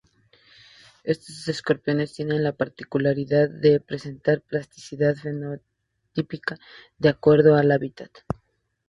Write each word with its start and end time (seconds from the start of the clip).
Estos 1.03 1.47
escorpiones 1.47 2.13
tienen 2.15 2.43
la 2.43 2.53
particularidad 2.53 3.47
de 3.47 3.79
presentar 3.79 4.41
plasticidad 4.41 5.13
fenotípica 5.15 6.57
de 6.97 7.09
acuerdo 7.09 7.53
al 7.55 7.71
hábitat. 7.71 8.09